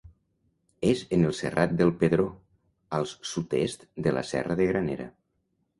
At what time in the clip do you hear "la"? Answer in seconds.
4.19-4.27